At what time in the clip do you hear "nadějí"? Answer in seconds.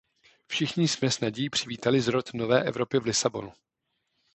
1.19-1.49